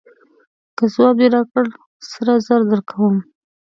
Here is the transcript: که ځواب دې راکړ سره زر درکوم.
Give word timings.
که 0.77 0.83
ځواب 0.93 1.15
دې 1.19 1.27
راکړ 1.35 1.65
سره 2.11 2.33
زر 2.47 2.61
درکوم. 2.71 3.15